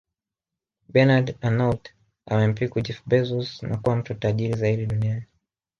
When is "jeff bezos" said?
2.81-3.61